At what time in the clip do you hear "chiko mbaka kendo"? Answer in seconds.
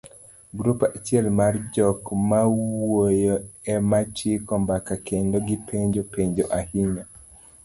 4.17-5.35